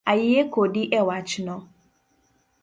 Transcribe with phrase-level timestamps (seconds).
[0.11, 1.55] Ayie kodi ewachno